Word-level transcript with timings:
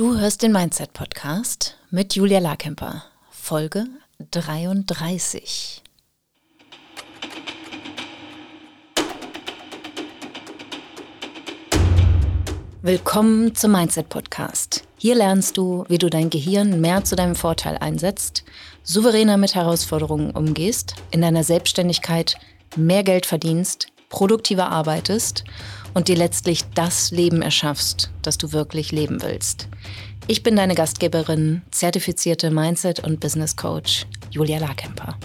Du 0.00 0.16
hörst 0.16 0.40
den 0.40 0.52
Mindset 0.52 0.94
Podcast 0.94 1.76
mit 1.90 2.16
Julia 2.16 2.38
Larkemper, 2.38 3.04
Folge 3.30 3.84
33. 4.30 5.82
Willkommen 12.80 13.54
zum 13.54 13.72
Mindset 13.72 14.08
Podcast. 14.08 14.84
Hier 14.96 15.16
lernst 15.16 15.58
du, 15.58 15.84
wie 15.88 15.98
du 15.98 16.08
dein 16.08 16.30
Gehirn 16.30 16.80
mehr 16.80 17.04
zu 17.04 17.14
deinem 17.14 17.34
Vorteil 17.34 17.76
einsetzt, 17.76 18.44
souveräner 18.82 19.36
mit 19.36 19.54
Herausforderungen 19.54 20.30
umgehst, 20.30 20.94
in 21.10 21.20
deiner 21.20 21.44
Selbstständigkeit 21.44 22.38
mehr 22.74 23.02
Geld 23.02 23.26
verdienst, 23.26 23.88
produktiver 24.08 24.70
arbeitest 24.70 25.44
und 25.94 26.08
dir 26.08 26.16
letztlich 26.16 26.64
das 26.74 27.10
Leben 27.10 27.42
erschaffst, 27.42 28.10
das 28.22 28.38
du 28.38 28.52
wirklich 28.52 28.92
leben 28.92 29.22
willst. 29.22 29.68
Ich 30.26 30.42
bin 30.42 30.56
deine 30.56 30.74
Gastgeberin, 30.74 31.62
zertifizierte 31.70 32.50
Mindset- 32.50 33.00
und 33.00 33.20
Business 33.20 33.56
Coach 33.56 34.06
Julia 34.30 34.58
Larkemper. 34.58 35.18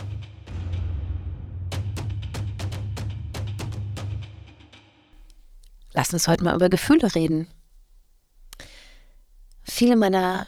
Lass 5.94 6.12
uns 6.12 6.27
heute 6.27 6.44
mal 6.44 6.55
über 6.55 6.70
Gefühle 6.70 7.13
reden. 7.16 7.47
Viele 9.63 9.95
meiner 9.95 10.47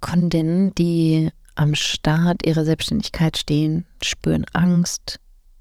Kundinnen, 0.00 0.74
die 0.74 1.30
am 1.56 1.74
Start 1.74 2.46
ihrer 2.46 2.64
Selbstständigkeit 2.64 3.36
stehen, 3.36 3.84
spüren 4.02 4.46
Angst, 4.52 5.20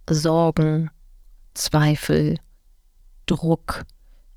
Sorgen, 0.10 0.92
Zweifel, 1.56 2.38
Druck, 3.26 3.84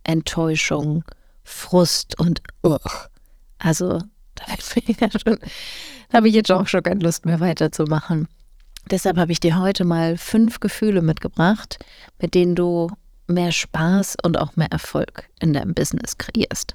Enttäuschung, 0.04 1.04
Frust 1.44 2.18
und 2.18 2.42
Ugh. 2.62 3.08
Also, 3.58 3.98
da 4.34 4.44
habe 6.12 6.28
ich 6.28 6.34
jetzt 6.34 6.50
auch 6.50 6.66
schon 6.66 6.82
keine 6.82 7.00
Lust 7.00 7.26
mehr 7.26 7.40
weiterzumachen. 7.40 8.28
Deshalb 8.90 9.18
habe 9.18 9.32
ich 9.32 9.40
dir 9.40 9.58
heute 9.58 9.84
mal 9.84 10.16
fünf 10.16 10.60
Gefühle 10.60 11.02
mitgebracht, 11.02 11.78
mit 12.18 12.34
denen 12.34 12.54
du 12.54 12.90
mehr 13.26 13.52
Spaß 13.52 14.16
und 14.22 14.38
auch 14.38 14.56
mehr 14.56 14.72
Erfolg 14.72 15.28
in 15.40 15.52
deinem 15.52 15.74
Business 15.74 16.18
kreierst. 16.18 16.74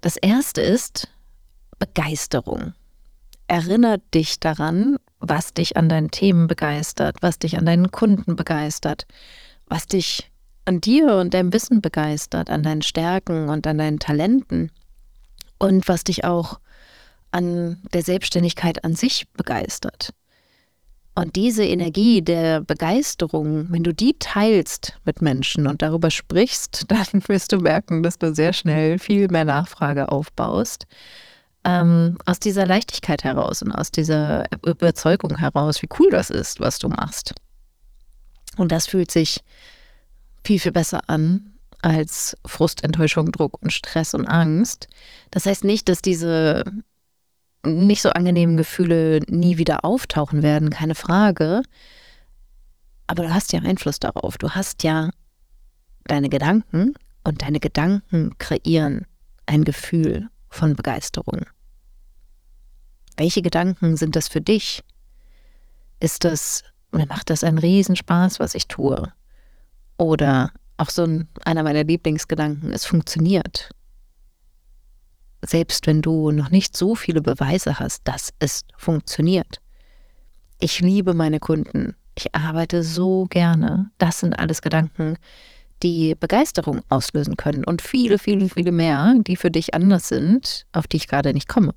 Das 0.00 0.16
erste 0.16 0.60
ist 0.60 1.08
Begeisterung. 1.78 2.74
Erinnert 3.46 4.02
dich 4.14 4.40
daran, 4.40 4.96
was 5.20 5.54
dich 5.54 5.76
an 5.76 5.88
deinen 5.88 6.10
Themen 6.10 6.48
begeistert, 6.48 7.18
was 7.20 7.38
dich 7.38 7.56
an 7.56 7.66
deinen 7.66 7.92
Kunden 7.92 8.34
begeistert, 8.34 9.06
was 9.66 9.86
dich 9.86 10.31
an 10.64 10.80
dir 10.80 11.16
und 11.16 11.34
deinem 11.34 11.52
Wissen 11.52 11.80
begeistert, 11.80 12.50
an 12.50 12.62
deinen 12.62 12.82
Stärken 12.82 13.48
und 13.48 13.66
an 13.66 13.78
deinen 13.78 13.98
Talenten 13.98 14.70
und 15.58 15.88
was 15.88 16.04
dich 16.04 16.24
auch 16.24 16.60
an 17.30 17.82
der 17.92 18.02
Selbstständigkeit 18.02 18.84
an 18.84 18.94
sich 18.94 19.28
begeistert. 19.32 20.10
Und 21.14 21.36
diese 21.36 21.64
Energie 21.64 22.22
der 22.22 22.62
Begeisterung, 22.62 23.66
wenn 23.70 23.82
du 23.82 23.92
die 23.92 24.16
teilst 24.18 24.98
mit 25.04 25.20
Menschen 25.20 25.66
und 25.66 25.82
darüber 25.82 26.10
sprichst, 26.10 26.84
dann 26.88 27.06
wirst 27.26 27.52
du 27.52 27.58
merken, 27.58 28.02
dass 28.02 28.18
du 28.18 28.34
sehr 28.34 28.52
schnell 28.52 28.98
viel 28.98 29.28
mehr 29.28 29.44
Nachfrage 29.44 30.10
aufbaust. 30.10 30.86
Ähm, 31.64 32.18
aus 32.26 32.40
dieser 32.40 32.66
Leichtigkeit 32.66 33.22
heraus 33.22 33.62
und 33.62 33.70
aus 33.72 33.92
dieser 33.92 34.46
Überzeugung 34.66 35.38
heraus, 35.38 35.80
wie 35.80 35.88
cool 35.98 36.10
das 36.10 36.28
ist, 36.28 36.58
was 36.58 36.78
du 36.78 36.88
machst. 36.88 37.34
Und 38.56 38.72
das 38.72 38.86
fühlt 38.86 39.12
sich 39.12 39.40
viel, 40.44 40.58
viel 40.58 40.72
besser 40.72 41.08
an 41.08 41.52
als 41.82 42.36
Frust, 42.46 42.84
Enttäuschung, 42.84 43.32
Druck 43.32 43.60
und 43.60 43.72
Stress 43.72 44.14
und 44.14 44.26
Angst. 44.26 44.88
Das 45.30 45.46
heißt 45.46 45.64
nicht, 45.64 45.88
dass 45.88 46.00
diese 46.00 46.64
nicht 47.64 48.02
so 48.02 48.10
angenehmen 48.10 48.56
Gefühle 48.56 49.20
nie 49.28 49.58
wieder 49.58 49.84
auftauchen 49.84 50.42
werden, 50.42 50.70
keine 50.70 50.94
Frage. 50.94 51.62
Aber 53.06 53.24
du 53.24 53.34
hast 53.34 53.52
ja 53.52 53.60
Einfluss 53.60 54.00
darauf. 54.00 54.38
Du 54.38 54.50
hast 54.50 54.82
ja 54.82 55.10
deine 56.04 56.28
Gedanken 56.28 56.94
und 57.24 57.42
deine 57.42 57.60
Gedanken 57.60 58.36
kreieren 58.38 59.06
ein 59.46 59.64
Gefühl 59.64 60.28
von 60.50 60.74
Begeisterung. 60.74 61.46
Welche 63.16 63.42
Gedanken 63.42 63.96
sind 63.96 64.16
das 64.16 64.28
für 64.28 64.40
dich? 64.40 64.82
Ist 66.00 66.24
das, 66.24 66.64
mir 66.90 67.06
macht 67.06 67.30
das 67.30 67.44
einen 67.44 67.58
Riesenspaß, 67.58 68.40
was 68.40 68.54
ich 68.54 68.66
tue? 68.66 69.12
Oder 70.02 70.50
auch 70.78 70.90
so 70.90 71.04
ein, 71.04 71.28
einer 71.44 71.62
meiner 71.62 71.84
Lieblingsgedanken, 71.84 72.72
es 72.72 72.84
funktioniert. 72.84 73.70
Selbst 75.46 75.86
wenn 75.86 76.02
du 76.02 76.32
noch 76.32 76.50
nicht 76.50 76.76
so 76.76 76.96
viele 76.96 77.22
Beweise 77.22 77.78
hast, 77.78 78.00
dass 78.08 78.30
es 78.40 78.62
funktioniert. 78.76 79.58
Ich 80.58 80.80
liebe 80.80 81.14
meine 81.14 81.38
Kunden. 81.38 81.94
Ich 82.16 82.34
arbeite 82.34 82.82
so 82.82 83.26
gerne. 83.30 83.92
Das 83.98 84.18
sind 84.18 84.36
alles 84.36 84.60
Gedanken, 84.60 85.18
die 85.84 86.16
Begeisterung 86.16 86.80
auslösen 86.88 87.36
können 87.36 87.62
und 87.62 87.80
viele, 87.80 88.18
viele, 88.18 88.48
viele 88.48 88.72
mehr, 88.72 89.14
die 89.18 89.36
für 89.36 89.52
dich 89.52 89.72
anders 89.72 90.08
sind, 90.08 90.66
auf 90.72 90.88
die 90.88 90.96
ich 90.96 91.06
gerade 91.06 91.32
nicht 91.32 91.46
komme. 91.46 91.76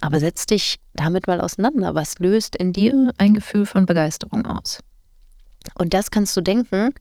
Aber 0.00 0.20
setz 0.20 0.46
dich 0.46 0.78
damit 0.94 1.26
mal 1.26 1.40
auseinander. 1.40 1.96
Was 1.96 2.20
löst 2.20 2.54
in 2.54 2.72
dir 2.72 3.12
ein 3.18 3.34
Gefühl 3.34 3.66
von 3.66 3.84
Begeisterung 3.84 4.46
aus? 4.46 4.78
Und 5.74 5.94
das 5.94 6.10
kannst 6.10 6.36
du 6.36 6.40
denken, 6.40 6.94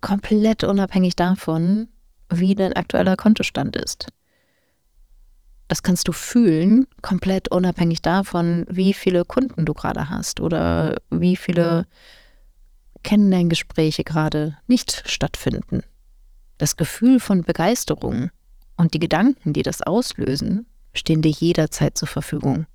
komplett 0.00 0.64
unabhängig 0.64 1.16
davon, 1.16 1.88
wie 2.28 2.54
dein 2.54 2.74
aktueller 2.74 3.16
Kontostand 3.16 3.76
ist. 3.76 4.08
Das 5.68 5.82
kannst 5.82 6.08
du 6.08 6.12
fühlen, 6.12 6.86
komplett 7.00 7.48
unabhängig 7.50 8.02
davon, 8.02 8.66
wie 8.68 8.92
viele 8.92 9.24
Kunden 9.24 9.64
du 9.64 9.72
gerade 9.72 10.10
hast 10.10 10.40
oder 10.40 10.96
wie 11.10 11.36
viele 11.36 11.86
Kennenlerngespräche 13.02 14.04
gerade 14.04 14.56
nicht 14.66 15.02
stattfinden. 15.06 15.82
Das 16.58 16.76
Gefühl 16.76 17.18
von 17.18 17.42
Begeisterung 17.42 18.30
und 18.76 18.94
die 18.94 18.98
Gedanken, 18.98 19.52
die 19.52 19.62
das 19.62 19.82
auslösen, 19.82 20.66
stehen 20.92 21.22
dir 21.22 21.30
jederzeit 21.32 21.96
zur 21.96 22.08
Verfügung. 22.08 22.66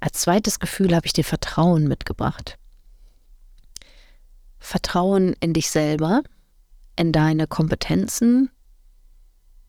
Als 0.00 0.20
zweites 0.20 0.60
Gefühl 0.60 0.94
habe 0.94 1.06
ich 1.06 1.12
dir 1.12 1.24
Vertrauen 1.24 1.88
mitgebracht. 1.88 2.58
Vertrauen 4.58 5.34
in 5.40 5.52
dich 5.54 5.70
selber, 5.70 6.22
in 6.96 7.12
deine 7.12 7.46
Kompetenzen, 7.46 8.50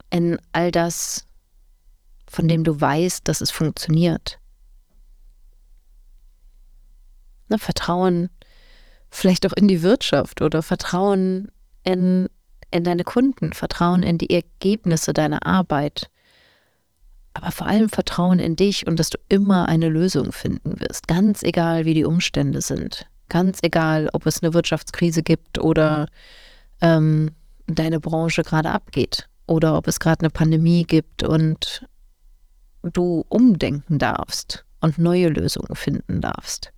in 0.09 0.39
all 0.51 0.71
das, 0.71 1.25
von 2.27 2.47
dem 2.47 2.63
du 2.63 2.79
weißt, 2.79 3.27
dass 3.27 3.41
es 3.41 3.51
funktioniert. 3.51 4.39
Na, 7.47 7.57
Vertrauen 7.57 8.29
vielleicht 9.09 9.45
auch 9.47 9.53
in 9.53 9.67
die 9.67 9.81
Wirtschaft 9.81 10.41
oder 10.41 10.61
Vertrauen 10.61 11.51
in, 11.83 12.29
in 12.71 12.83
deine 12.83 13.03
Kunden, 13.03 13.53
Vertrauen 13.53 14.03
in 14.03 14.19
die 14.19 14.29
Ergebnisse 14.29 15.13
deiner 15.13 15.45
Arbeit, 15.45 16.09
aber 17.41 17.51
vor 17.51 17.67
allem 17.67 17.87
Vertrauen 17.87 18.39
in 18.39 18.57
dich 18.57 18.85
und 18.85 18.99
dass 18.99 19.09
du 19.09 19.17
immer 19.29 19.69
eine 19.69 19.87
Lösung 19.87 20.33
finden 20.33 20.79
wirst, 20.81 21.07
ganz 21.07 21.41
egal, 21.41 21.85
wie 21.85 21.93
die 21.93 22.03
Umstände 22.03 22.61
sind, 22.61 23.07
ganz 23.29 23.59
egal, 23.61 24.09
ob 24.11 24.25
es 24.25 24.43
eine 24.43 24.53
Wirtschaftskrise 24.53 25.23
gibt 25.23 25.57
oder 25.57 26.07
ähm, 26.81 27.31
deine 27.67 28.01
Branche 28.01 28.43
gerade 28.43 28.71
abgeht. 28.71 29.27
Oder 29.47 29.75
ob 29.75 29.87
es 29.87 29.99
gerade 29.99 30.21
eine 30.21 30.29
Pandemie 30.29 30.83
gibt 30.83 31.23
und 31.23 31.87
du 32.83 33.25
umdenken 33.29 33.97
darfst 33.97 34.65
und 34.79 34.99
neue 34.99 35.29
Lösungen 35.29 35.75
finden 35.75 36.21
darfst. 36.21 36.71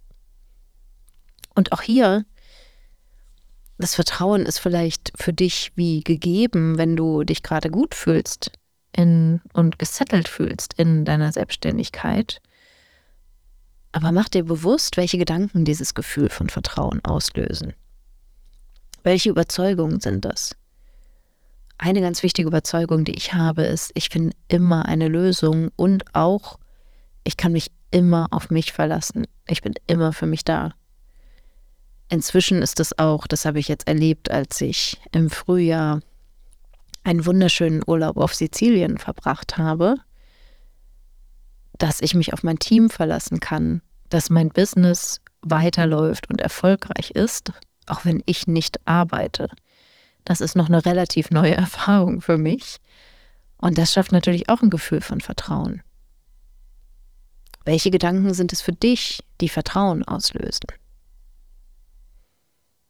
Und 1.53 1.73
auch 1.73 1.81
hier, 1.81 2.23
das 3.77 3.95
Vertrauen 3.95 4.45
ist 4.45 4.59
vielleicht 4.59 5.11
für 5.15 5.33
dich 5.33 5.73
wie 5.75 6.01
gegeben, 6.01 6.77
wenn 6.77 6.95
du 6.95 7.23
dich 7.23 7.43
gerade 7.43 7.69
gut 7.69 7.93
fühlst 7.93 8.51
in, 8.95 9.41
und 9.53 9.79
gesettelt 9.79 10.27
fühlst 10.27 10.73
in 10.73 11.05
deiner 11.05 11.31
Selbstständigkeit. 11.31 12.41
Aber 13.91 14.11
mach 14.11 14.29
dir 14.29 14.43
bewusst, 14.43 14.97
welche 14.97 15.17
Gedanken 15.17 15.65
dieses 15.65 15.93
Gefühl 15.93 16.29
von 16.29 16.49
Vertrauen 16.49 17.03
auslösen. 17.03 17.73
Welche 19.03 19.29
Überzeugungen 19.29 19.99
sind 19.99 20.25
das? 20.25 20.55
Eine 21.77 22.01
ganz 22.01 22.21
wichtige 22.21 22.47
Überzeugung, 22.47 23.05
die 23.05 23.15
ich 23.15 23.33
habe, 23.33 23.63
ist, 23.63 23.91
ich 23.95 24.09
finde 24.09 24.35
immer 24.47 24.85
eine 24.85 25.07
Lösung 25.07 25.71
und 25.75 26.03
auch, 26.13 26.59
ich 27.23 27.37
kann 27.37 27.51
mich 27.53 27.71
immer 27.89 28.27
auf 28.31 28.49
mich 28.49 28.71
verlassen. 28.71 29.25
Ich 29.47 29.61
bin 29.61 29.73
immer 29.87 30.13
für 30.13 30.27
mich 30.27 30.45
da. 30.45 30.73
Inzwischen 32.09 32.61
ist 32.61 32.79
es 32.79 32.97
auch, 32.99 33.25
das 33.25 33.45
habe 33.45 33.59
ich 33.59 33.67
jetzt 33.67 33.87
erlebt, 33.87 34.29
als 34.29 34.61
ich 34.61 35.01
im 35.11 35.29
Frühjahr 35.29 36.01
einen 37.03 37.25
wunderschönen 37.25 37.81
Urlaub 37.85 38.17
auf 38.17 38.33
Sizilien 38.33 38.97
verbracht 38.97 39.57
habe, 39.57 39.95
dass 41.77 42.01
ich 42.01 42.13
mich 42.13 42.33
auf 42.33 42.43
mein 42.43 42.59
Team 42.59 42.89
verlassen 42.89 43.39
kann, 43.39 43.81
dass 44.09 44.29
mein 44.29 44.49
Business 44.49 45.21
weiterläuft 45.41 46.29
und 46.29 46.41
erfolgreich 46.41 47.11
ist, 47.11 47.51
auch 47.87 48.05
wenn 48.05 48.21
ich 48.25 48.47
nicht 48.47 48.79
arbeite. 48.87 49.49
Das 50.25 50.41
ist 50.41 50.55
noch 50.55 50.67
eine 50.67 50.85
relativ 50.85 51.31
neue 51.31 51.55
Erfahrung 51.57 52.21
für 52.21 52.37
mich. 52.37 52.77
Und 53.57 53.77
das 53.77 53.93
schafft 53.93 54.11
natürlich 54.11 54.49
auch 54.49 54.61
ein 54.61 54.69
Gefühl 54.69 55.01
von 55.01 55.21
Vertrauen. 55.21 55.81
Welche 57.63 57.91
Gedanken 57.91 58.33
sind 58.33 58.53
es 58.53 58.61
für 58.61 58.73
dich, 58.73 59.23
die 59.39 59.49
Vertrauen 59.49 60.03
auslösen? 60.03 60.67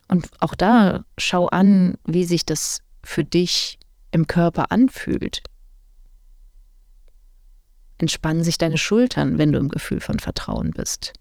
Und 0.08 0.30
auch 0.40 0.56
da 0.56 1.04
schau 1.18 1.48
an, 1.48 1.98
wie 2.06 2.26
sich 2.26 2.46
das 2.46 2.82
für 3.04 3.24
dich 3.24 3.80
im 4.12 4.28
Körper 4.28 4.72
anfühlt. 4.72 5.42
Entspannen 7.98 8.44
sich 8.44 8.58
deine 8.58 8.78
Schultern, 8.78 9.38
wenn 9.38 9.52
du 9.52 9.60
im 9.60 9.70
Gefühl 9.70 10.00
von 10.00 10.20
Vertrauen 10.20 10.72
bist. 10.72 11.14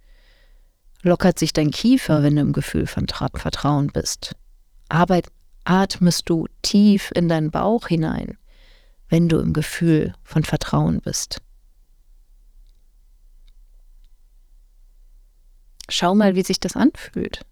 Lockert 1.02 1.38
sich 1.38 1.52
dein 1.52 1.70
Kiefer, 1.70 2.22
wenn 2.22 2.36
du 2.36 2.42
im 2.42 2.52
Gefühl 2.52 2.86
von 2.86 3.06
Vertrauen 3.06 3.88
bist. 3.88 4.34
Arbeit, 4.88 5.28
atmest 5.64 6.28
du 6.28 6.46
tief 6.62 7.12
in 7.14 7.28
deinen 7.28 7.50
Bauch 7.50 7.86
hinein, 7.88 8.38
wenn 9.08 9.28
du 9.28 9.38
im 9.38 9.52
Gefühl 9.52 10.14
von 10.24 10.44
Vertrauen 10.44 11.00
bist. 11.00 11.40
Schau 15.88 16.14
mal, 16.14 16.34
wie 16.34 16.42
sich 16.42 16.60
das 16.60 16.76
anfühlt. 16.76 17.44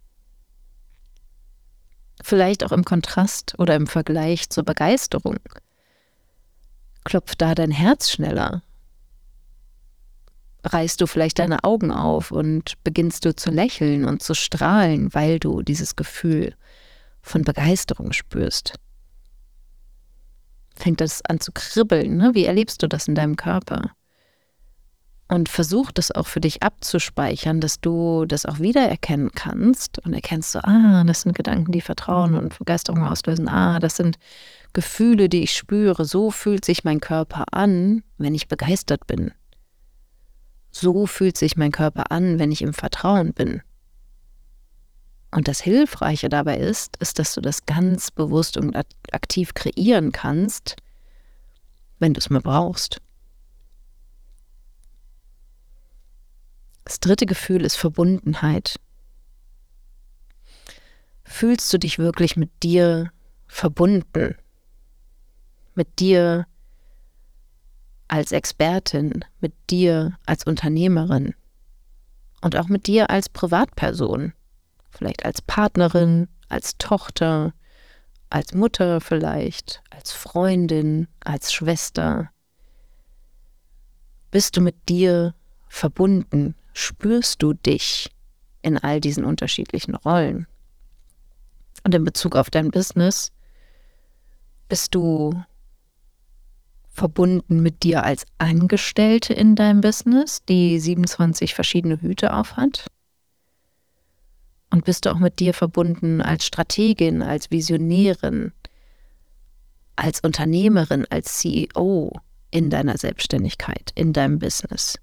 Vielleicht 2.29 2.63
auch 2.63 2.73
im 2.73 2.85
Kontrast 2.85 3.55
oder 3.57 3.75
im 3.75 3.87
Vergleich 3.87 4.51
zur 4.51 4.63
Begeisterung. 4.63 5.39
Klopft 7.05 7.41
da 7.41 7.55
dein 7.55 7.71
Herz 7.71 8.11
schneller? 8.11 8.63
Reißt 10.63 11.01
du 11.01 11.07
vielleicht 11.07 11.39
deine 11.39 11.65
Augen 11.65 11.91
auf 11.91 12.31
und 12.31 12.75
beginnst 12.85 13.25
du 13.25 13.35
zu 13.35 13.51
lächeln 13.51 14.05
und 14.05 14.23
zu 14.23 14.35
strahlen, 14.35 15.15
weil 15.15 15.39
du 15.39 15.63
dieses 15.63 15.97
Gefühl 15.97 16.55
von 17.23 17.45
Begeisterung 17.45 18.13
spürst? 18.13 18.75
Fängt 20.77 21.01
das 21.01 21.23
an 21.25 21.41
zu 21.41 21.51
kribbeln? 21.53 22.19
Ne? 22.19 22.33
Wie 22.35 22.45
erlebst 22.45 22.83
du 22.83 22.89
das 22.89 23.09
in 23.09 23.15
deinem 23.15 23.37
Körper? 23.37 23.93
Und 25.31 25.51
versuch 25.51 25.93
das 25.93 26.11
auch 26.11 26.27
für 26.27 26.41
dich 26.41 26.63
abzuspeichern, 26.63 27.61
dass 27.61 27.81
du 27.81 28.25
das 28.25 28.47
auch 28.47 28.61
wiedererkennen 28.61 29.31
kannst 29.35 29.99
und 30.07 30.15
erkennst 30.15 30.53
so, 30.53 30.61
ah, 30.61 31.05
das 31.05 31.21
sind 31.23 31.37
Gedanken, 31.37 31.71
die 31.71 31.83
Vertrauen 31.83 32.35
und 32.35 32.59
Begeisterung 32.59 33.05
auslösen. 33.05 33.47
Ah, 33.47 33.79
das 33.79 33.97
sind 33.97 34.19
Gefühle, 34.73 35.29
die 35.29 35.43
ich 35.43 35.55
spüre. 35.55 36.07
So 36.07 36.31
fühlt 36.31 36.65
sich 36.65 36.83
mein 36.83 37.01
Körper 37.01 37.45
an, 37.53 38.03
wenn 38.17 38.35
ich 38.35 38.49
begeistert 38.49 39.07
bin. 39.07 39.33
So 40.71 41.07
fühlt 41.07 41.37
sich 41.37 41.57
mein 41.57 41.73
Körper 41.73 42.11
an, 42.11 42.39
wenn 42.39 42.51
ich 42.51 42.63
im 42.63 42.73
Vertrauen 42.73 43.35
bin. 43.35 43.61
Und 45.31 45.47
das 45.47 45.61
Hilfreiche 45.61 46.31
dabei 46.31 46.57
ist, 46.57 46.97
ist, 46.99 47.19
dass 47.19 47.35
du 47.35 47.43
das 47.43 47.67
ganz 47.67 48.11
bewusst 48.11 48.57
und 48.57 48.75
aktiv 49.13 49.53
kreieren 49.53 50.11
kannst, 50.13 50.77
wenn 51.99 52.15
du 52.15 52.19
es 52.19 52.31
mal 52.31 52.41
brauchst. 52.41 53.03
Das 56.88 57.00
dritte 57.00 57.26
Gefühl 57.26 57.67
ist 57.67 57.76
Verbundenheit. 57.76 58.81
Fühlst 61.23 61.70
du 61.70 61.76
dich 61.76 61.99
wirklich 61.99 62.38
mit 62.38 62.50
dir 62.62 63.12
verbunden? 63.46 64.37
Mit 65.75 66.00
dir 66.00 66.46
als 68.08 68.32
Expertin, 68.32 69.23
mit 69.38 69.52
dir 69.69 70.17
als 70.25 70.44
Unternehmerin 70.44 71.35
und 72.40 72.56
auch 72.56 72.69
mit 72.69 72.87
dir 72.87 73.11
als 73.11 73.29
Privatperson, 73.29 74.32
vielleicht 74.88 75.26
als 75.26 75.43
Partnerin, 75.43 76.26
als 76.49 76.79
Tochter, 76.79 77.52
als 78.31 78.55
Mutter 78.55 79.02
vielleicht, 79.02 79.82
als 79.91 80.12
Freundin, 80.12 81.06
als 81.20 81.52
Schwester. 81.52 82.31
Bist 84.31 84.56
du 84.56 84.62
mit 84.62 84.88
dir 84.88 85.34
verbunden? 85.69 86.55
Spürst 86.79 87.43
du 87.43 87.55
dich 87.55 88.11
in 88.63 88.79
all 88.79 89.01
diesen 89.01 89.25
unterschiedlichen 89.25 89.95
Rollen? 89.95 90.47
Und 91.85 91.95
in 91.95 92.05
Bezug 92.05 92.37
auf 92.37 92.51
dein 92.51 92.71
Business, 92.71 93.33
bist 94.69 94.95
du 94.95 95.33
verbunden 96.91 97.63
mit 97.63 97.83
dir 97.83 98.05
als 98.05 98.27
Angestellte 98.39 99.33
in 99.33 99.55
deinem 99.55 99.81
Business, 99.81 100.43
die 100.49 100.79
27 100.79 101.55
verschiedene 101.55 102.01
Hüte 102.01 102.33
aufhat? 102.33 102.87
Und 104.71 104.85
bist 104.85 105.07
du 105.07 105.11
auch 105.11 105.19
mit 105.19 105.41
dir 105.41 105.55
verbunden 105.55 106.21
als 106.21 106.45
Strategin, 106.45 107.23
als 107.23 107.51
Visionärin, 107.51 108.53
als 109.97 110.21
Unternehmerin, 110.21 111.07
als 111.11 111.39
CEO 111.39 112.13
in 112.51 112.71
deiner 112.71 112.99
Selbstständigkeit, 112.99 113.93
in 113.95 114.13
deinem 114.13 114.39
Business? 114.39 114.99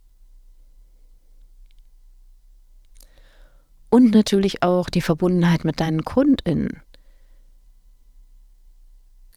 Und 3.96 4.14
natürlich 4.14 4.62
auch 4.62 4.90
die 4.90 5.00
Verbundenheit 5.00 5.64
mit 5.64 5.80
deinen 5.80 6.04
KundInnen. 6.04 6.82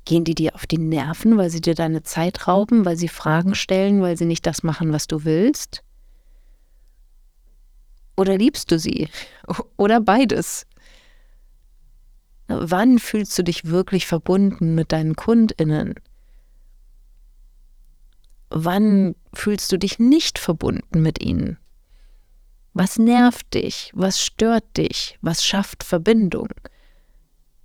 Gehen 0.05 0.25
die 0.25 0.35
dir 0.35 0.57
auf 0.57 0.67
die 0.67 0.79
Nerven, 0.79 1.39
weil 1.39 1.49
sie 1.49 1.61
dir 1.61 1.77
deine 1.77 2.03
Zeit 2.03 2.49
rauben, 2.49 2.85
weil 2.85 2.97
sie 2.97 3.07
Fragen 3.07 3.55
stellen, 3.55 4.03
weil 4.03 4.17
sie 4.17 4.25
nicht 4.25 4.45
das 4.47 4.65
machen, 4.65 4.93
was 4.93 5.07
du 5.07 5.23
willst? 5.23 5.85
Oder 8.17 8.37
liebst 8.37 8.73
du 8.73 8.81
sie? 8.81 9.09
Oder 9.77 10.01
beides? 10.01 10.67
Wann 12.49 12.99
fühlst 12.99 13.39
du 13.39 13.45
dich 13.45 13.67
wirklich 13.67 14.09
verbunden 14.09 14.75
mit 14.75 14.91
deinen 14.91 15.15
KundInnen? 15.15 15.95
Wann 18.51 19.15
fühlst 19.33 19.71
du 19.71 19.79
dich 19.79 20.01
nicht 20.01 20.37
verbunden 20.41 21.01
mit 21.01 21.23
ihnen? 21.23 21.59
Was 22.79 22.97
nervt 22.97 23.55
dich? 23.55 23.91
Was 23.93 24.23
stört 24.23 24.77
dich? 24.77 25.19
Was 25.21 25.45
schafft 25.45 25.83
Verbindung? 25.83 26.47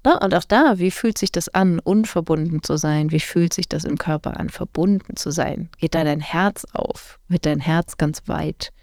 Ja, 0.03 0.17
und 0.17 0.33
auch 0.33 0.43
da, 0.43 0.79
wie 0.79 0.89
fühlt 0.89 1.19
sich 1.19 1.31
das 1.31 1.49
an, 1.49 1.77
unverbunden 1.77 2.63
zu 2.63 2.77
sein? 2.77 3.11
Wie 3.11 3.19
fühlt 3.19 3.53
sich 3.53 3.69
das 3.69 3.83
im 3.83 3.99
Körper 3.99 4.39
an, 4.39 4.49
verbunden 4.49 5.15
zu 5.15 5.29
sein? 5.29 5.69
Geht 5.77 5.93
da 5.93 6.03
dein 6.03 6.19
Herz 6.19 6.65
auf? 6.73 7.19
Wird 7.27 7.45
dein 7.45 7.59
Herz 7.59 7.97
ganz 7.97 8.23
weit? 8.25 8.73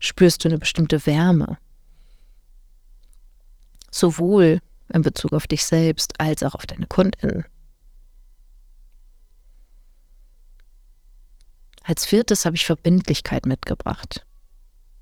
Spürst 0.00 0.44
du 0.44 0.48
eine 0.48 0.58
bestimmte 0.58 1.06
Wärme? 1.06 1.58
Sowohl 3.92 4.58
in 4.92 5.02
Bezug 5.02 5.32
auf 5.32 5.46
dich 5.46 5.64
selbst 5.64 6.18
als 6.18 6.42
auch 6.42 6.56
auf 6.56 6.66
deine 6.66 6.88
Kundinnen. 6.88 7.44
Als 11.84 12.04
viertes 12.04 12.44
habe 12.44 12.56
ich 12.56 12.66
Verbindlichkeit 12.66 13.46
mitgebracht. 13.46 14.26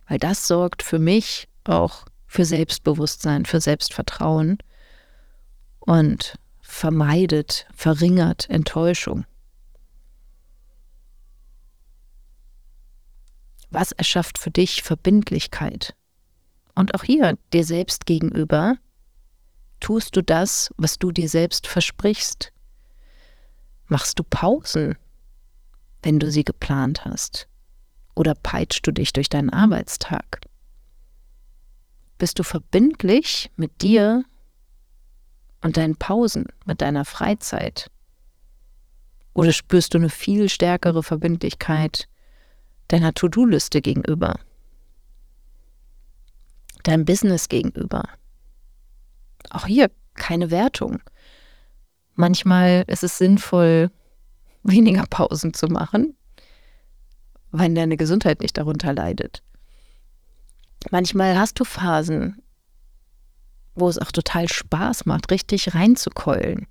Weil 0.06 0.18
das 0.18 0.46
sorgt 0.46 0.82
für 0.82 0.99
mich 0.99 1.49
auch 1.64 2.04
für 2.26 2.44
Selbstbewusstsein, 2.44 3.44
für 3.44 3.61
Selbstvertrauen 3.61 4.58
und 5.80 6.38
vermeidet, 6.61 7.66
verringert 7.75 8.49
Enttäuschung. 8.50 9.25
Was 13.70 13.92
erschafft 13.92 14.38
für 14.38 14.50
dich 14.50 14.82
Verbindlichkeit? 14.82 15.94
Und 16.75 16.94
auch 16.94 17.04
hier 17.04 17.38
dir 17.52 17.64
selbst 17.64 18.06
gegenüber 18.06 18.76
tust 19.80 20.16
du 20.16 20.23
das, 20.23 20.73
was 20.76 20.99
du 20.99 21.12
dir 21.12 21.28
selbst 21.28 21.66
versprichst. 21.66 22.52
Machst 23.87 24.18
du 24.18 24.25
Pausen, 24.25 24.96
wenn 26.02 26.18
du 26.18 26.30
sie 26.30 26.44
geplant 26.44 27.04
hast? 27.04 27.49
Oder 28.14 28.35
peitschst 28.35 28.87
du 28.87 28.92
dich 28.92 29.12
durch 29.12 29.28
deinen 29.28 29.50
Arbeitstag? 29.50 30.40
Bist 32.18 32.38
du 32.38 32.44
verbindlich 32.44 33.50
mit 33.56 33.83
dir 33.83 34.25
und 35.62 35.76
deinen 35.76 35.97
Pausen, 35.97 36.47
mit 36.64 36.80
deiner 36.80 37.04
Freizeit? 37.04 37.90
Oder 39.33 39.52
spürst 39.52 39.94
du 39.94 39.99
eine 39.99 40.11
viel 40.11 40.49
stärkere 40.49 41.02
Verbindlichkeit 41.02 42.09
deiner 42.88 43.12
To-Do-Liste 43.12 43.83
gegenüber? 43.83 44.38
Deinem 46.85 47.04
Business 47.04 47.49
gegenüber? 47.49 48.04
Auch 49.50 49.66
hier 49.66 49.90
keine 50.14 50.50
Wertung. 50.52 51.00
Manchmal 52.14 52.85
ist 52.87 53.02
es 53.02 53.18
sinnvoll, 53.18 53.90
weniger 54.62 55.04
Pausen 55.11 55.52
zu 55.52 55.66
machen, 55.66 56.16
wenn 57.58 57.75
deine 57.75 57.96
Gesundheit 57.96 58.40
nicht 58.40 58.58
darunter 58.58 58.92
leidet. 58.92 59.42
Manchmal 60.90 61.38
hast 61.38 61.58
du 61.61 61.64
Phasen, 61.64 62.42
wo 63.75 63.88
es 63.88 63.99
auch 63.99 64.12
total 64.12 64.49
Spaß 64.49 65.06
macht, 65.06 65.30
richtig 65.30 65.75
reinzukeulen. 65.75 66.66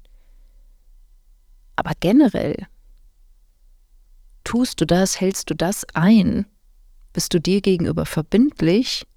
Aber 1.75 1.91
generell 1.99 2.67
tust 4.43 4.79
du 4.81 4.85
das, 4.85 5.19
hältst 5.19 5.49
du 5.49 5.55
das 5.55 5.85
ein, 5.93 6.45
bist 7.13 7.33
du 7.33 7.39
dir 7.39 7.61
gegenüber 7.61 8.05
verbindlich, 8.05 9.07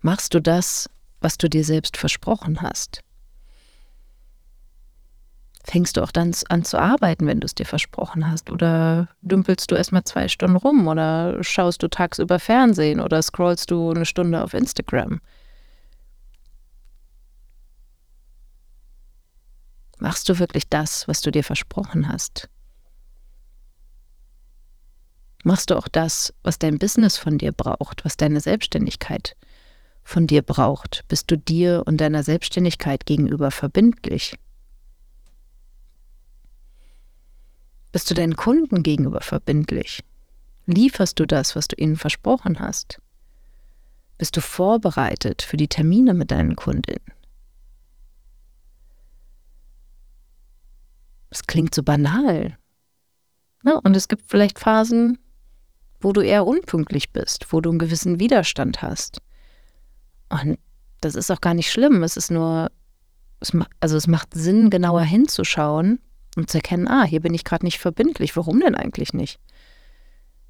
machst 0.00 0.34
du 0.34 0.40
das, 0.40 0.88
was 1.20 1.38
du 1.38 1.48
dir 1.48 1.64
selbst 1.64 1.96
versprochen 1.96 2.62
hast. 2.62 3.02
Fängst 5.68 5.98
du 5.98 6.02
auch 6.02 6.12
dann 6.12 6.34
an 6.48 6.64
zu 6.64 6.80
arbeiten, 6.80 7.26
wenn 7.26 7.40
du 7.40 7.44
es 7.44 7.54
dir 7.54 7.66
versprochen 7.66 8.30
hast? 8.30 8.50
Oder 8.50 9.08
dümpelst 9.20 9.70
du 9.70 9.74
erstmal 9.74 10.02
zwei 10.04 10.26
Stunden 10.28 10.56
rum? 10.56 10.88
Oder 10.88 11.44
schaust 11.44 11.82
du 11.82 11.88
tagsüber 11.88 12.38
Fernsehen? 12.38 13.00
Oder 13.00 13.20
scrollst 13.20 13.70
du 13.70 13.90
eine 13.90 14.06
Stunde 14.06 14.42
auf 14.42 14.54
Instagram? 14.54 15.20
Machst 19.98 20.30
du 20.30 20.38
wirklich 20.38 20.70
das, 20.70 21.06
was 21.06 21.20
du 21.20 21.30
dir 21.30 21.44
versprochen 21.44 22.08
hast? 22.08 22.48
Machst 25.44 25.68
du 25.68 25.76
auch 25.76 25.88
das, 25.88 26.32
was 26.42 26.58
dein 26.58 26.78
Business 26.78 27.18
von 27.18 27.36
dir 27.36 27.52
braucht, 27.52 28.06
was 28.06 28.16
deine 28.16 28.40
Selbstständigkeit 28.40 29.36
von 30.02 30.26
dir 30.26 30.40
braucht? 30.40 31.04
Bist 31.08 31.30
du 31.30 31.36
dir 31.36 31.82
und 31.84 31.98
deiner 31.98 32.22
Selbstständigkeit 32.22 33.04
gegenüber 33.04 33.50
verbindlich? 33.50 34.38
Bist 37.92 38.10
du 38.10 38.14
deinen 38.14 38.36
Kunden 38.36 38.82
gegenüber 38.82 39.20
verbindlich? 39.20 40.04
Lieferst 40.66 41.18
du 41.18 41.26
das, 41.26 41.56
was 41.56 41.68
du 41.68 41.76
ihnen 41.76 41.96
versprochen 41.96 42.60
hast? 42.60 43.00
Bist 44.18 44.36
du 44.36 44.40
vorbereitet 44.40 45.42
für 45.42 45.56
die 45.56 45.68
Termine 45.68 46.12
mit 46.12 46.30
deinen 46.30 46.56
Kundinnen? 46.56 47.12
Es 51.30 51.46
klingt 51.46 51.74
so 51.74 51.82
banal. 51.82 52.58
Ne? 53.62 53.80
Und 53.80 53.96
es 53.96 54.08
gibt 54.08 54.22
vielleicht 54.26 54.58
Phasen, 54.58 55.18
wo 56.00 56.12
du 56.12 56.20
eher 56.20 56.46
unpünktlich 56.46 57.12
bist, 57.12 57.52
wo 57.52 57.60
du 57.60 57.70
einen 57.70 57.78
gewissen 57.78 58.20
Widerstand 58.20 58.82
hast. 58.82 59.20
Und 60.28 60.58
das 61.00 61.14
ist 61.14 61.30
auch 61.30 61.40
gar 61.40 61.54
nicht 61.54 61.70
schlimm. 61.70 62.02
Es 62.02 62.16
ist 62.16 62.30
nur, 62.30 62.70
es 63.40 63.52
also 63.80 63.96
es 63.96 64.06
macht 64.06 64.34
Sinn, 64.34 64.68
genauer 64.68 65.02
hinzuschauen 65.02 66.00
und 66.36 66.50
zu 66.50 66.58
erkennen, 66.58 66.88
ah, 66.88 67.04
hier 67.04 67.20
bin 67.20 67.34
ich 67.34 67.44
gerade 67.44 67.64
nicht 67.64 67.78
verbindlich. 67.78 68.36
Warum 68.36 68.60
denn 68.60 68.74
eigentlich 68.74 69.12
nicht? 69.12 69.40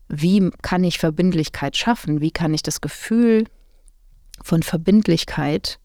Wie 0.08 0.50
kann 0.62 0.84
ich 0.84 0.98
Verbindlichkeit 0.98 1.76
schaffen? 1.76 2.20
Wie 2.20 2.30
kann 2.30 2.54
ich 2.54 2.62
das 2.62 2.80
Gefühl 2.80 3.44
von 4.42 4.62
Verbindlichkeit 4.62 5.78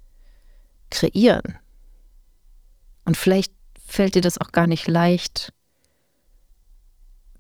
kreieren? 0.90 1.58
Und 3.06 3.18
vielleicht 3.18 3.54
fällt 3.86 4.16
dir 4.16 4.22
das 4.22 4.38
auch 4.38 4.52
gar 4.52 4.68
nicht 4.68 4.88
leicht 4.88 5.54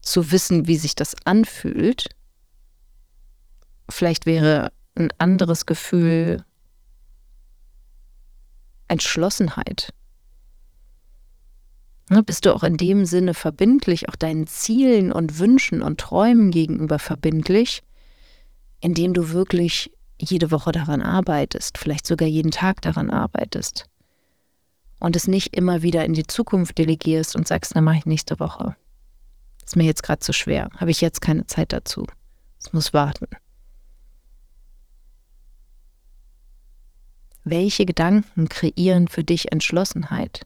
zu 0.01 0.31
wissen, 0.31 0.67
wie 0.67 0.77
sich 0.77 0.95
das 0.95 1.15
anfühlt. 1.25 2.10
Vielleicht 3.89 4.25
wäre 4.25 4.72
ein 4.95 5.10
anderes 5.17 5.65
Gefühl 5.65 6.43
Entschlossenheit. 8.88 9.93
Ne, 12.10 12.22
bist 12.22 12.45
du 12.45 12.53
auch 12.53 12.63
in 12.63 12.77
dem 12.77 13.05
Sinne 13.05 13.33
verbindlich, 13.33 14.10
auch 14.10 14.15
deinen 14.15 14.45
Zielen 14.48 15.12
und 15.12 15.39
Wünschen 15.39 15.81
und 15.81 16.00
Träumen 16.00 16.51
gegenüber 16.51 17.00
verbindlich, 17.00 17.81
indem 18.81 19.13
du 19.13 19.29
wirklich 19.29 19.91
jede 20.19 20.51
Woche 20.51 20.72
daran 20.72 21.01
arbeitest, 21.01 21.77
vielleicht 21.77 22.05
sogar 22.05 22.27
jeden 22.27 22.51
Tag 22.51 22.81
daran 22.81 23.10
arbeitest 23.10 23.88
und 25.03 25.17
es 25.17 25.27
nicht 25.27 25.53
immer 25.53 25.81
wieder 25.81 26.05
in 26.05 26.13
die 26.13 26.25
Zukunft 26.25 26.77
delegierst 26.77 27.36
und 27.36 27.45
sagst, 27.45 27.75
dann 27.75 27.83
mache 27.83 27.98
ich 27.98 28.05
nächste 28.05 28.39
Woche. 28.39 28.77
Ist 29.65 29.75
mir 29.75 29.83
jetzt 29.83 30.01
gerade 30.01 30.19
zu 30.19 30.31
schwer, 30.31 30.69
habe 30.77 30.91
ich 30.91 31.01
jetzt 31.01 31.19
keine 31.19 31.45
Zeit 31.45 31.74
dazu. 31.74 32.07
Es 32.57 32.72
muss 32.72 32.93
warten. 32.93 33.27
Welche 37.43 37.86
Gedanken 37.86 38.48
kreieren 38.48 39.10
für 39.10 39.25
dich 39.25 39.51
Entschlossenheit? 39.51 40.45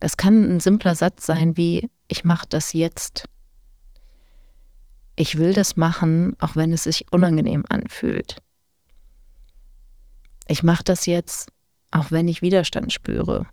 Das 0.00 0.16
kann 0.16 0.50
ein 0.50 0.60
simpler 0.60 0.94
Satz 0.94 1.26
sein 1.26 1.56
wie, 1.58 1.90
ich 2.08 2.24
mache 2.24 2.46
das 2.48 2.72
jetzt. 2.72 3.28
Ich 5.14 5.36
will 5.36 5.52
das 5.52 5.76
machen, 5.76 6.34
auch 6.40 6.56
wenn 6.56 6.72
es 6.72 6.84
sich 6.84 7.12
unangenehm 7.12 7.64
anfühlt. 7.68 8.38
Ich 10.48 10.62
mache 10.62 10.82
das 10.82 11.04
jetzt, 11.04 11.50
auch 11.90 12.10
wenn 12.10 12.26
ich 12.26 12.40
Widerstand 12.40 12.92
spüre. 12.92 13.46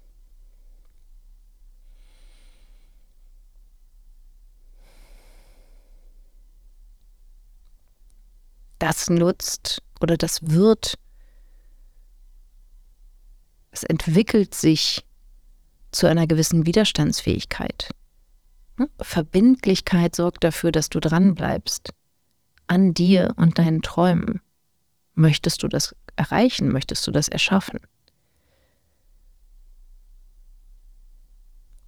Das 8.79 9.09
nutzt 9.09 9.81
oder 9.99 10.15
das 10.15 10.49
wird, 10.49 10.97
es 13.71 13.83
entwickelt 13.83 14.55
sich 14.55 15.06
zu 15.91 16.07
einer 16.07 16.27
gewissen 16.27 16.65
Widerstandsfähigkeit. 16.65 17.89
Hm? 18.77 18.89
Verbindlichkeit 18.99 20.15
sorgt 20.15 20.43
dafür, 20.43 20.71
dass 20.71 20.89
du 20.89 20.99
dranbleibst. 20.99 21.91
An 22.67 22.93
dir 22.93 23.33
und 23.37 23.59
deinen 23.59 23.81
Träumen. 23.81 24.41
Möchtest 25.13 25.63
du 25.63 25.67
das 25.67 25.95
erreichen? 26.15 26.69
Möchtest 26.71 27.07
du 27.07 27.11
das 27.11 27.27
erschaffen? 27.27 27.79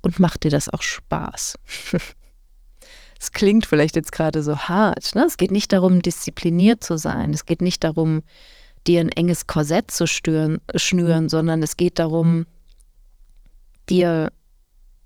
und 0.01 0.19
macht 0.19 0.43
dir 0.43 0.51
das 0.51 0.69
auch 0.69 0.81
Spaß? 0.81 1.57
Es 3.21 3.33
klingt 3.33 3.65
vielleicht 3.65 3.97
jetzt 3.97 4.13
gerade 4.13 4.41
so 4.41 4.57
hart. 4.57 5.13
Ne? 5.13 5.25
Es 5.25 5.35
geht 5.35 5.51
nicht 5.51 5.73
darum, 5.73 6.01
diszipliniert 6.01 6.85
zu 6.85 6.97
sein. 6.97 7.33
Es 7.33 7.45
geht 7.45 7.61
nicht 7.61 7.83
darum, 7.83 8.21
dir 8.87 9.01
ein 9.01 9.09
enges 9.09 9.45
Korsett 9.45 9.91
zu 9.91 10.07
stören, 10.07 10.61
schnüren, 10.75 11.27
sondern 11.27 11.61
es 11.61 11.75
geht 11.75 11.99
darum, 11.99 12.45
dir 13.89 14.31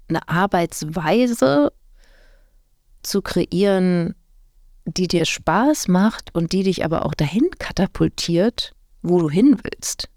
eine 0.07 0.27
Arbeitsweise 0.27 1.71
zu 3.01 3.21
kreieren, 3.21 4.15
die 4.85 5.07
dir 5.07 5.25
Spaß 5.25 5.87
macht 5.87 6.33
und 6.35 6.51
die 6.51 6.63
dich 6.63 6.83
aber 6.83 7.05
auch 7.05 7.13
dahin 7.13 7.49
katapultiert, 7.57 8.73
wo 9.01 9.19
du 9.19 9.29
hin 9.29 9.59
willst. 9.63 10.09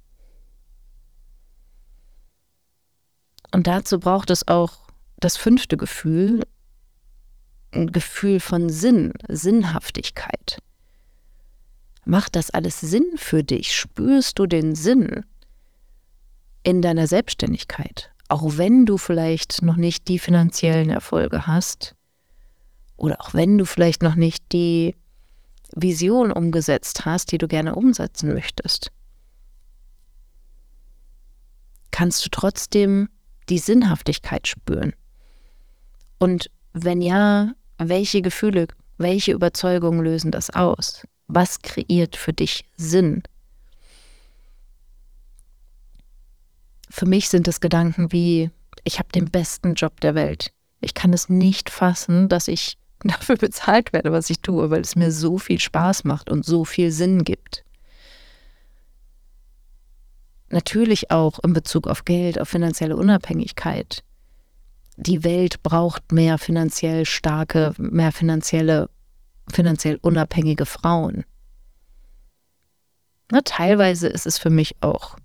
Und 3.53 3.67
dazu 3.67 4.01
braucht 4.01 4.31
es 4.31 4.49
auch 4.49 4.79
das 5.19 5.37
fünfte 5.37 5.77
Gefühl, 5.77 6.43
ein 7.73 7.93
Gefühl 7.93 8.41
von 8.41 8.69
Sinn, 8.69 9.13
Sinnhaftigkeit. 9.29 10.59
Macht 12.05 12.37
das 12.37 12.51
alles 12.51 12.81
Sinn 12.81 13.05
für 13.17 13.43
dich? 13.43 13.75
Spürst 13.75 14.39
du 14.39 14.47
den 14.47 14.75
Sinn 14.75 15.25
in 16.63 16.83
deiner 16.83 17.07
Selbstständigkeit? 17.07 18.13
Auch 18.29 18.59
wenn 18.59 18.87
du 18.87 18.99
vielleicht 18.99 19.63
noch 19.63 19.77
nicht 19.77 20.09
die 20.09 20.19
finanziellen 20.19 20.91
Erfolge 20.91 21.47
hast 21.47 21.95
oder 22.97 23.21
auch 23.21 23.35
wenn 23.35 23.59
du 23.59 23.65
vielleicht 23.65 24.03
noch 24.03 24.17
nicht 24.17 24.53
die 24.53 24.97
Vision 25.75 26.33
umgesetzt 26.33 27.05
hast, 27.05 27.31
die 27.33 27.39
du 27.39 27.47
gerne 27.47 27.75
umsetzen 27.75 28.33
möchtest, 28.33 28.91
kannst 31.91 32.25
du 32.25 32.31
trotzdem 32.31 33.09
die 33.49 33.59
Sinnhaftigkeit 33.59 34.49
spüren? 34.49 34.93
Und 36.19 36.51
wenn 36.73 37.01
ja, 37.01 37.53
welche 37.79 38.23
Gefühle, 38.23 38.67
welche 38.99 39.33
Überzeugungen 39.33 40.03
lösen 40.03 40.31
das 40.31 40.51
aus? 40.51 41.07
Was 41.29 41.61
kreiert 41.61 42.17
für 42.17 42.33
dich 42.33 42.69
Sinn? 42.77 43.23
Für 46.97 47.07
mich 47.07 47.29
sind 47.29 47.47
es 47.49 47.61
Gedanken 47.61 48.11
wie, 48.13 48.51
ich 48.85 48.99
habe 48.99 49.11
den 49.13 49.27
besten 49.27 49.75
Job 49.75 50.01
der 50.01 50.15
Welt. 50.15 50.51
Ich 50.81 50.95
kann 50.95 51.13
es 51.13 51.29
nicht 51.29 51.69
fassen, 51.69 52.29
dass 52.29 52.49
ich 52.49 52.79
dafür 53.01 53.37
bezahlt 53.37 53.93
werde, 53.93 54.13
was 54.13 54.31
ich 54.31 54.41
tue, 54.41 54.71
weil 54.71 54.81
es 54.81 54.97
mir 54.97 55.13
so 55.13 55.39
viel 55.39 55.61
Spaß 55.61 56.05
macht 56.05 56.31
und 56.31 56.45
so 56.45 56.65
viel 56.65 56.91
Sinn 56.91 57.25
gibt 57.25 57.65
natürlich 60.51 61.11
auch 61.11 61.39
in 61.41 61.53
Bezug 61.53 61.87
auf 61.87 62.05
Geld, 62.05 62.41
auf 62.41 62.49
finanzielle 62.49 62.97
Unabhängigkeit. 62.97 64.03
Die 64.97 65.25
Welt 65.25 65.63
braucht 65.63 66.13
mehr 66.13 66.39
finanziell 66.39 67.05
starke, 67.05 67.75
mehr 67.77 68.13
finanzielle, 68.13 68.89
finanziell 69.53 69.99
unabhängige 70.01 70.67
Frauen. 70.67 71.25
Na, 73.31 73.41
teilweise 73.45 74.09
ist 74.09 74.27
es 74.27 74.39
für 74.39 74.51
mich 74.51 74.77
auch 74.81 75.17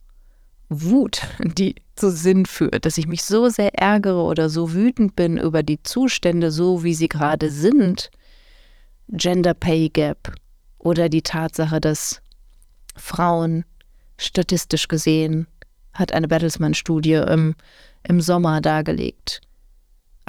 Wut, 0.73 1.21
die 1.57 1.75
zu 1.95 2.09
Sinn 2.09 2.45
führt, 2.45 2.85
dass 2.85 2.97
ich 2.97 3.05
mich 3.05 3.23
so 3.23 3.49
sehr 3.49 3.75
ärgere 3.75 4.23
oder 4.23 4.49
so 4.49 4.73
wütend 4.73 5.17
bin 5.17 5.37
über 5.37 5.63
die 5.63 5.83
Zustände, 5.83 6.49
so 6.49 6.83
wie 6.83 6.93
sie 6.93 7.09
gerade 7.09 7.49
sind. 7.49 8.09
Gender 9.09 9.53
Pay 9.53 9.89
Gap 9.89 10.33
oder 10.79 11.09
die 11.09 11.23
Tatsache, 11.23 11.81
dass 11.81 12.21
Frauen 12.95 13.65
statistisch 14.17 14.87
gesehen, 14.87 15.47
hat 15.91 16.13
eine 16.13 16.29
Bertelsmann-Studie 16.29 17.15
im, 17.15 17.55
im 18.03 18.21
Sommer 18.21 18.61
dargelegt, 18.61 19.41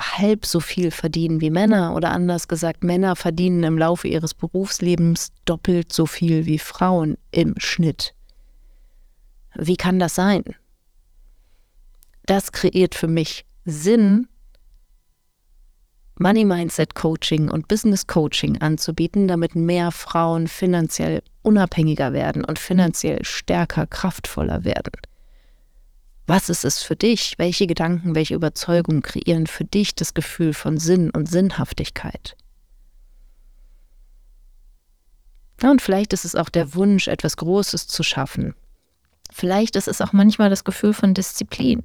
halb 0.00 0.44
so 0.44 0.58
viel 0.58 0.90
verdienen 0.90 1.40
wie 1.40 1.50
Männer 1.50 1.94
oder 1.94 2.10
anders 2.10 2.48
gesagt, 2.48 2.82
Männer 2.82 3.14
verdienen 3.14 3.62
im 3.62 3.78
Laufe 3.78 4.08
ihres 4.08 4.34
Berufslebens 4.34 5.30
doppelt 5.44 5.92
so 5.92 6.06
viel 6.06 6.46
wie 6.46 6.58
Frauen 6.58 7.16
im 7.30 7.54
Schnitt. 7.58 8.14
Wie 9.54 9.76
kann 9.76 9.98
das 9.98 10.14
sein? 10.14 10.44
Das 12.26 12.52
kreiert 12.52 12.94
für 12.94 13.08
mich 13.08 13.44
Sinn, 13.64 14.28
Money 16.18 16.44
Mindset 16.44 16.94
Coaching 16.94 17.50
und 17.50 17.68
Business 17.68 18.06
Coaching 18.06 18.60
anzubieten, 18.60 19.28
damit 19.28 19.56
mehr 19.56 19.90
Frauen 19.90 20.46
finanziell 20.46 21.22
unabhängiger 21.42 22.12
werden 22.12 22.44
und 22.44 22.58
finanziell 22.58 23.24
stärker, 23.24 23.86
kraftvoller 23.86 24.64
werden. 24.64 24.92
Was 26.26 26.48
ist 26.48 26.64
es 26.64 26.82
für 26.82 26.94
dich? 26.94 27.34
Welche 27.38 27.66
Gedanken, 27.66 28.14
welche 28.14 28.34
Überzeugungen 28.34 29.02
kreieren 29.02 29.46
für 29.46 29.64
dich 29.64 29.94
das 29.94 30.14
Gefühl 30.14 30.54
von 30.54 30.78
Sinn 30.78 31.10
und 31.10 31.28
Sinnhaftigkeit? 31.28 32.36
Und 35.62 35.82
vielleicht 35.82 36.12
ist 36.12 36.24
es 36.24 36.34
auch 36.36 36.48
der 36.48 36.74
Wunsch, 36.74 37.08
etwas 37.08 37.36
Großes 37.36 37.86
zu 37.88 38.02
schaffen. 38.02 38.54
Vielleicht 39.32 39.76
ist 39.76 39.88
es 39.88 40.00
auch 40.00 40.12
manchmal 40.12 40.50
das 40.50 40.64
Gefühl 40.64 40.92
von 40.92 41.14
Disziplin. 41.14 41.82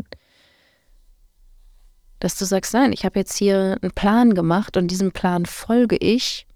Dass 2.19 2.37
du 2.37 2.45
sagst, 2.45 2.73
nein, 2.73 2.93
ich 2.93 3.05
habe 3.05 3.19
jetzt 3.19 3.37
hier 3.37 3.77
einen 3.81 3.91
Plan 3.91 4.33
gemacht 4.33 4.75
und 4.75 4.89
diesem 4.89 5.11
Plan 5.11 5.45
folge 5.45 5.97
ich, 5.97 6.47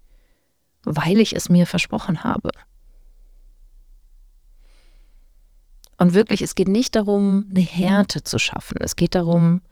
weil 0.84 1.20
ich 1.20 1.34
es 1.34 1.48
mir 1.48 1.66
versprochen 1.66 2.24
habe. 2.24 2.50
Und 5.98 6.14
wirklich, 6.14 6.42
es 6.42 6.56
geht 6.56 6.68
nicht 6.68 6.96
darum, 6.96 7.46
eine 7.50 7.60
Härte 7.60 8.24
zu 8.24 8.38
schaffen. 8.38 8.78
Es 8.80 8.96
geht 8.96 9.14
darum, 9.14 9.62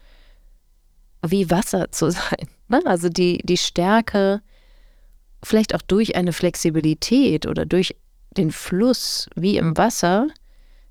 wie 1.26 1.50
Wasser 1.50 1.90
zu 1.90 2.10
sein. 2.10 2.48
Ne? 2.68 2.80
Also 2.86 3.08
die, 3.08 3.38
die 3.38 3.56
Stärke, 3.56 4.40
vielleicht 5.42 5.74
auch 5.74 5.82
durch 5.82 6.16
eine 6.16 6.32
Flexibilität 6.32 7.46
oder 7.46 7.66
durch 7.66 7.96
den 8.36 8.52
Fluss 8.52 9.28
wie 9.34 9.56
im 9.56 9.76
Wasser, 9.76 10.28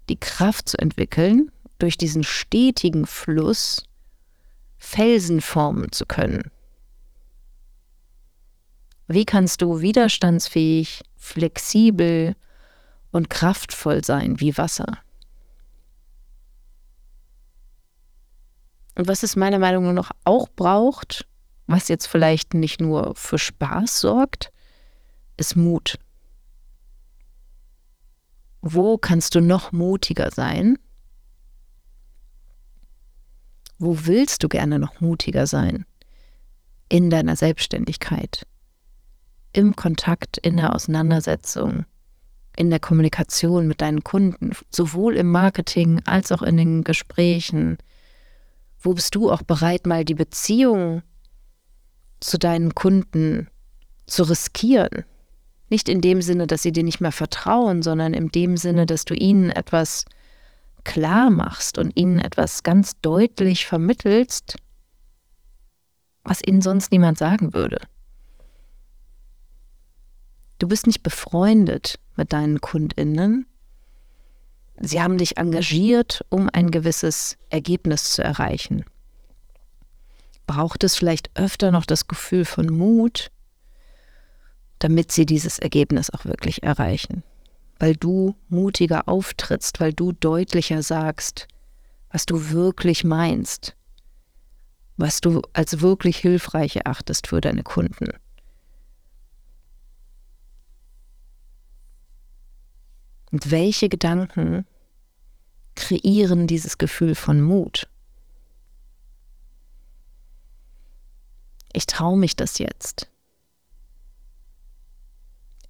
die 0.10 0.20
Kraft 0.20 0.70
zu 0.70 0.78
entwickeln, 0.78 1.52
durch 1.78 1.98
diesen 1.98 2.24
stetigen 2.24 3.06
Fluss 3.06 3.84
Felsen 4.78 5.42
formen 5.42 5.92
zu 5.92 6.06
können. 6.06 6.52
Wie 9.08 9.26
kannst 9.26 9.62
du 9.62 9.82
widerstandsfähig, 9.82 11.04
flexibel 11.18 12.36
und 13.12 13.30
kraftvoll 13.30 14.04
sein 14.04 14.40
wie 14.40 14.58
Wasser? 14.58 15.00
Und 18.96 19.08
was 19.08 19.24
es 19.24 19.36
meiner 19.36 19.60
Meinung 19.60 19.94
nach 19.94 20.12
auch 20.26 20.48
braucht, 20.50 21.26
was 21.68 21.88
jetzt 21.88 22.08
vielleicht 22.08 22.54
nicht 22.54 22.82
nur 22.82 23.16
für 23.16 23.40
Spaß 23.40 24.02
sorgt, 24.02 24.52
ist 25.38 25.56
Mut. 25.56 25.98
Wo 28.62 28.98
kannst 28.98 29.36
du 29.36 29.42
noch 29.42 29.72
mutiger 29.72 30.32
sein? 30.32 30.78
Wo 33.78 34.06
willst 34.06 34.44
du 34.44 34.50
gerne 34.50 34.80
noch 34.80 35.00
mutiger 35.00 35.48
sein? 35.48 35.86
In 36.90 37.10
deiner 37.10 37.36
Selbstständigkeit, 37.36 38.46
im 39.54 39.76
Kontakt, 39.76 40.38
in 40.40 40.58
der 40.58 40.76
Auseinandersetzung, 40.76 41.86
in 42.58 42.70
der 42.70 42.80
Kommunikation 42.80 43.68
mit 43.68 43.80
deinen 43.80 44.04
Kunden, 44.04 44.52
sowohl 44.70 45.16
im 45.16 45.32
Marketing 45.32 46.02
als 46.06 46.32
auch 46.34 46.42
in 46.42 46.58
den 46.58 46.84
Gesprächen, 46.84 47.78
wo 48.82 48.94
bist 48.94 49.16
du 49.16 49.32
auch 49.32 49.44
bereit, 49.44 49.86
mal 49.86 50.04
die 50.04 50.16
Beziehung 50.16 51.02
zu 52.20 52.38
deinen 52.38 52.76
Kunden 52.76 53.48
zu 54.08 54.24
riskieren? 54.24 55.06
Nicht 55.70 55.90
in 55.90 56.02
dem 56.02 56.22
Sinne, 56.22 56.48
dass 56.48 56.64
sie 56.64 56.72
dir 56.72 56.84
nicht 56.84 57.00
mehr 57.00 57.12
vertrauen, 57.12 57.82
sondern 57.82 58.14
in 58.14 58.30
dem 58.30 58.58
Sinne, 58.58 58.86
dass 58.86 59.06
du 59.06 59.14
ihnen 59.14 59.52
etwas 59.52 60.06
klar 60.84 61.30
machst 61.30 61.78
und 61.78 61.96
ihnen 61.96 62.20
etwas 62.20 62.64
ganz 62.64 63.00
deutlich 63.02 63.66
vermittelst, 63.68 64.58
was 66.24 66.42
ihnen 66.46 66.62
sonst 66.62 66.92
niemand 66.92 67.18
sagen 67.18 67.54
würde. 67.54 67.80
Du 70.58 70.68
bist 70.68 70.88
nicht 70.88 71.04
befreundet 71.04 72.00
mit 72.16 72.34
deinen 72.34 72.60
Kundinnen, 72.60 73.46
Sie 74.82 75.02
haben 75.02 75.18
dich 75.18 75.38
engagiert, 75.38 76.26
um 76.30 76.50
ein 76.52 76.72
gewisses 76.72 77.38
Ergebnis 77.50 78.12
zu 78.12 78.24
erreichen. 78.24 78.86
Braucht 80.48 80.84
es 80.84 80.96
vielleicht 80.96 81.30
öfter 81.36 81.72
noch 81.72 81.86
das 81.86 82.08
Gefühl 82.08 82.46
von 82.46 82.68
Mut, 82.68 83.30
damit 84.80 85.12
sie 85.12 85.26
dieses 85.26 85.60
Ergebnis 85.60 86.10
auch 86.10 86.26
wirklich 86.26 86.64
erreichen? 86.64 87.24
Weil 87.78 87.96
du 87.96 88.36
mutiger 88.50 89.08
auftrittst, 89.08 89.80
weil 89.80 89.94
du 89.94 90.12
deutlicher 90.12 90.84
sagst, 90.84 91.48
was 92.12 92.26
du 92.26 92.50
wirklich 92.50 93.04
meinst, 93.04 93.76
was 94.98 95.22
du 95.22 95.42
als 95.54 95.82
wirklich 95.82 96.18
hilfreich 96.18 96.76
erachtest 96.76 97.28
für 97.28 97.40
deine 97.40 97.64
Kunden. 97.64 98.10
Und 103.32 103.52
welche 103.52 103.90
Gedanken 103.90 104.66
kreieren 105.76 106.48
dieses 106.48 106.78
Gefühl 106.78 107.16
von 107.16 107.42
Mut? 107.42 107.88
Ich 111.72 111.86
traue 111.86 112.18
mich 112.18 112.36
das 112.36 112.58
jetzt. 112.58 113.10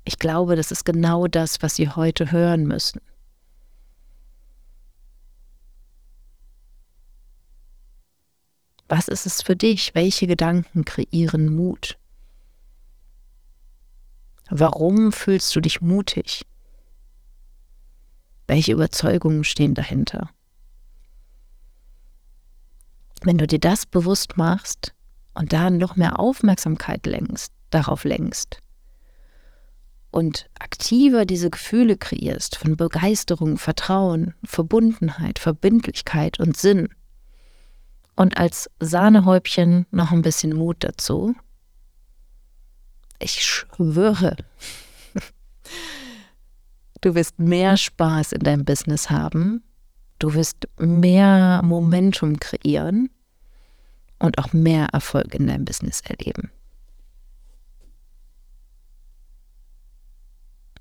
Ich 0.09 0.17
glaube, 0.17 0.55
das 0.55 0.71
ist 0.71 0.85
genau 0.85 1.27
das, 1.27 1.61
was 1.61 1.75
Sie 1.75 1.87
heute 1.87 2.31
hören 2.31 2.65
müssen. 2.65 2.99
Was 8.87 9.07
ist 9.07 9.27
es 9.27 9.43
für 9.43 9.55
dich? 9.55 9.93
Welche 9.93 10.25
Gedanken 10.25 10.83
kreieren 10.83 11.55
Mut? 11.55 11.99
Warum 14.49 15.11
fühlst 15.11 15.55
du 15.55 15.61
dich 15.61 15.79
mutig? 15.79 16.43
Welche 18.47 18.71
Überzeugungen 18.71 19.43
stehen 19.43 19.75
dahinter? 19.75 20.31
Wenn 23.21 23.37
du 23.37 23.45
dir 23.45 23.59
das 23.59 23.85
bewusst 23.85 24.37
machst 24.37 24.95
und 25.35 25.53
da 25.53 25.69
noch 25.69 25.97
mehr 25.97 26.19
Aufmerksamkeit 26.19 27.05
lenkst, 27.05 27.53
darauf 27.69 28.05
lenkst 28.05 28.59
und 30.11 30.49
aktiver 30.59 31.25
diese 31.25 31.49
Gefühle 31.49 31.97
kreierst 31.97 32.57
von 32.57 32.77
Begeisterung, 32.77 33.57
Vertrauen, 33.57 34.33
Verbundenheit, 34.43 35.39
Verbindlichkeit 35.39 36.39
und 36.39 36.57
Sinn 36.57 36.89
und 38.15 38.37
als 38.37 38.69
Sahnehäubchen 38.79 39.85
noch 39.91 40.11
ein 40.11 40.21
bisschen 40.21 40.55
Mut 40.55 40.77
dazu, 40.79 41.35
ich 43.19 43.43
schwöre, 43.43 44.37
Du 47.01 47.15
wirst 47.15 47.39
mehr 47.39 47.77
Spaß 47.77 48.33
in 48.33 48.39
deinem 48.39 48.65
Business 48.65 49.09
haben. 49.09 49.63
Du 50.19 50.33
wirst 50.33 50.67
mehr 50.77 51.61
Momentum 51.63 52.39
kreieren 52.39 53.09
und 54.19 54.37
auch 54.37 54.51
mehr 54.51 54.87
Erfolg 54.91 55.33
in 55.33 55.47
deinem 55.47 55.63
Business 55.63 56.01
erleben. 56.01 56.51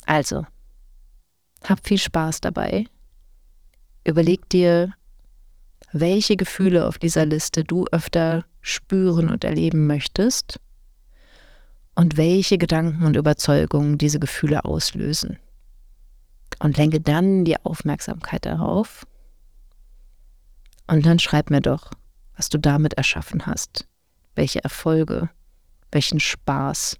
Also, 0.08 0.46
hab 1.64 1.86
viel 1.86 1.98
Spaß 1.98 2.40
dabei. 2.40 2.86
Überleg 4.04 4.48
dir, 4.48 4.94
welche 5.92 6.36
Gefühle 6.36 6.86
auf 6.86 6.96
dieser 6.96 7.26
Liste 7.26 7.62
du 7.62 7.84
öfter 7.92 8.46
spüren 8.62 9.28
und 9.28 9.44
erleben 9.44 9.86
möchtest 9.86 10.60
und 11.94 12.16
welche 12.16 12.56
Gedanken 12.56 13.04
und 13.04 13.16
Überzeugungen 13.16 13.98
diese 13.98 14.18
Gefühle 14.18 14.64
auslösen 14.64 15.38
und 16.58 16.78
lenke 16.78 17.02
dann 17.02 17.44
die 17.44 17.62
Aufmerksamkeit 17.62 18.46
darauf. 18.46 19.06
Und 20.86 21.04
dann 21.04 21.18
schreib 21.18 21.50
mir 21.50 21.60
doch, 21.60 21.90
was 22.34 22.48
du 22.48 22.56
damit 22.56 22.94
erschaffen 22.94 23.44
hast, 23.44 23.86
welche 24.36 24.64
Erfolge, 24.64 25.28
welchen 25.92 26.18
Spaß 26.18 26.96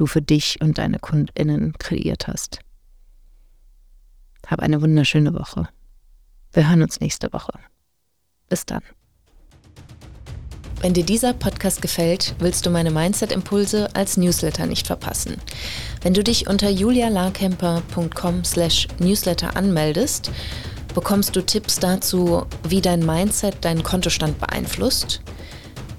du 0.00 0.06
für 0.06 0.22
dich 0.22 0.60
und 0.60 0.78
deine 0.78 0.98
Kundinnen 0.98 1.74
kreiert 1.78 2.26
hast. 2.26 2.60
Hab 4.46 4.60
eine 4.60 4.80
wunderschöne 4.80 5.34
Woche. 5.34 5.68
Wir 6.52 6.68
hören 6.68 6.82
uns 6.82 7.00
nächste 7.00 7.32
Woche. 7.32 7.52
Bis 8.48 8.64
dann. 8.64 8.82
Wenn 10.80 10.94
dir 10.94 11.04
dieser 11.04 11.34
Podcast 11.34 11.82
gefällt, 11.82 12.34
willst 12.38 12.64
du 12.64 12.70
meine 12.70 12.90
Mindset-Impulse 12.90 13.94
als 13.94 14.16
Newsletter 14.16 14.64
nicht 14.64 14.86
verpassen. 14.86 15.36
Wenn 16.00 16.14
du 16.14 16.24
dich 16.24 16.48
unter 16.48 16.70
julialarkemper.com 16.70 18.44
slash 18.44 18.88
newsletter 18.98 19.54
anmeldest, 19.54 20.30
bekommst 20.94 21.36
du 21.36 21.42
Tipps 21.42 21.78
dazu, 21.78 22.46
wie 22.66 22.80
dein 22.80 23.04
Mindset 23.04 23.62
deinen 23.62 23.82
Kontostand 23.82 24.40
beeinflusst, 24.40 25.20